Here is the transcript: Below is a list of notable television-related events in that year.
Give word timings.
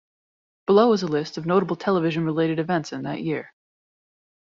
Below 0.65 0.93
is 0.93 1.03
a 1.03 1.07
list 1.07 1.37
of 1.37 1.45
notable 1.45 1.75
television-related 1.75 2.57
events 2.57 2.91
in 2.91 3.03
that 3.03 3.21
year. 3.21 3.53